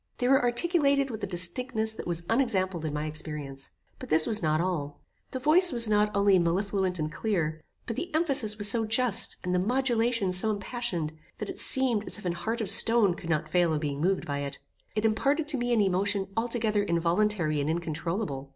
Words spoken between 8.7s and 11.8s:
just, and the modulation so impassioned, that it